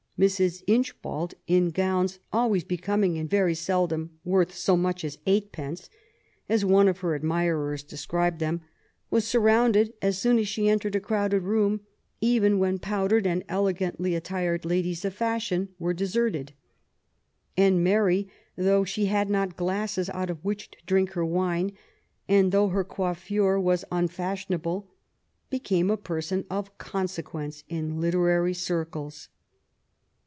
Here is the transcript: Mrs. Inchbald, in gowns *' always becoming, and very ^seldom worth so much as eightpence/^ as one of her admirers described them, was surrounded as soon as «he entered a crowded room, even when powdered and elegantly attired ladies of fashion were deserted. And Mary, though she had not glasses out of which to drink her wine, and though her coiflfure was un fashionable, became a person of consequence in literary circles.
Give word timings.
Mrs. 0.19 0.61
Inchbald, 0.67 1.33
in 1.47 1.71
gowns 1.71 2.19
*' 2.25 2.31
always 2.31 2.63
becoming, 2.63 3.17
and 3.17 3.27
very 3.27 3.55
^seldom 3.55 4.09
worth 4.23 4.53
so 4.53 4.77
much 4.77 5.03
as 5.03 5.17
eightpence/^ 5.25 5.89
as 6.47 6.63
one 6.63 6.87
of 6.87 6.99
her 6.99 7.15
admirers 7.15 7.81
described 7.81 8.37
them, 8.37 8.61
was 9.09 9.25
surrounded 9.25 9.93
as 9.99 10.19
soon 10.19 10.37
as 10.37 10.47
«he 10.53 10.69
entered 10.69 10.93
a 10.95 10.99
crowded 10.99 11.41
room, 11.41 11.81
even 12.19 12.59
when 12.59 12.77
powdered 12.77 13.25
and 13.25 13.43
elegantly 13.49 14.13
attired 14.13 14.63
ladies 14.63 15.03
of 15.03 15.15
fashion 15.15 15.69
were 15.79 15.91
deserted. 15.91 16.53
And 17.57 17.83
Mary, 17.83 18.27
though 18.55 18.83
she 18.83 19.05
had 19.07 19.27
not 19.27 19.57
glasses 19.57 20.07
out 20.11 20.29
of 20.29 20.45
which 20.45 20.69
to 20.69 20.77
drink 20.85 21.13
her 21.13 21.25
wine, 21.25 21.71
and 22.29 22.51
though 22.51 22.67
her 22.67 22.85
coiflfure 22.85 23.59
was 23.59 23.83
un 23.89 24.07
fashionable, 24.07 24.87
became 25.49 25.89
a 25.89 25.97
person 25.97 26.45
of 26.47 26.77
consequence 26.77 27.63
in 27.67 27.99
literary 27.99 28.53
circles. 28.53 29.27